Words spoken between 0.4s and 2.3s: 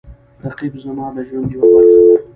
رقیب زما د ژوند یوه برخه ده